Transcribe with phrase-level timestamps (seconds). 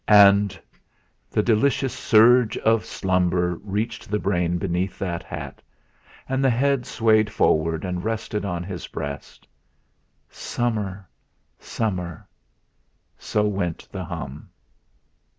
[0.07, 0.59] And
[1.29, 5.61] the delicious surge of slumber reached the brain beneath that hat,
[6.27, 9.47] and the head swayed forward and rested on his breast.
[10.27, 11.07] Summer
[11.59, 12.27] summer!
[13.19, 14.49] So went the hum.